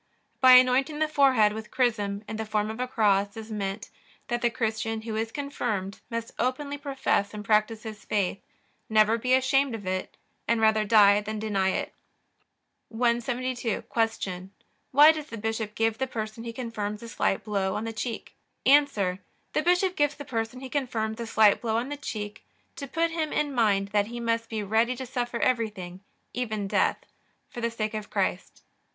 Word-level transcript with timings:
By 0.39 0.53
anointing 0.53 0.97
the 0.97 1.07
forehead 1.07 1.53
with 1.53 1.69
chrism 1.69 2.23
in 2.27 2.37
the 2.37 2.43
form 2.47 2.71
of 2.71 2.79
a 2.79 2.87
cross 2.87 3.37
is 3.37 3.51
meant, 3.51 3.91
that 4.29 4.41
the 4.41 4.49
Christian 4.49 5.01
who 5.03 5.15
is 5.15 5.31
confirmed 5.31 6.01
must 6.09 6.31
openly 6.39 6.79
profess 6.79 7.35
and 7.35 7.45
practice 7.45 7.83
his 7.83 8.03
faith, 8.03 8.41
never 8.89 9.19
be 9.19 9.35
ashamed 9.35 9.75
of 9.75 9.85
it, 9.85 10.17
and 10.47 10.59
rather 10.59 10.85
die 10.85 11.21
than 11.21 11.37
deny 11.37 11.69
it. 11.69 11.93
172. 12.89 13.83
Q. 13.83 14.49
Why 14.89 15.11
does 15.11 15.27
the 15.27 15.37
bishop 15.37 15.75
give 15.75 15.99
the 15.99 16.07
person 16.07 16.45
he 16.45 16.51
confirms 16.51 17.03
a 17.03 17.07
slight 17.07 17.43
blow 17.43 17.75
on 17.75 17.83
the 17.83 17.93
cheek? 17.93 18.35
A. 18.65 18.79
The 18.87 19.61
bishop 19.63 19.95
gives 19.95 20.15
the 20.15 20.25
person 20.25 20.61
he 20.61 20.69
confirms 20.69 21.19
a 21.21 21.27
slight 21.27 21.61
blow 21.61 21.77
on 21.77 21.89
the 21.89 21.95
cheek, 21.97 22.43
to 22.77 22.87
put 22.87 23.11
him 23.11 23.31
in 23.31 23.53
mind 23.53 23.89
that 23.89 24.07
he 24.07 24.19
must 24.19 24.49
be 24.49 24.63
ready 24.63 24.95
to 24.95 25.05
suffer 25.05 25.37
everything, 25.41 26.01
even 26.33 26.67
death, 26.67 26.97
for 27.51 27.61
the 27.61 27.69
sake 27.69 27.93
of 27.93 28.09
Christ. 28.09 28.63